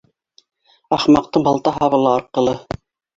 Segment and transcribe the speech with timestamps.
[0.95, 2.55] Ахмаҡтың балта һабы ла арҡылы.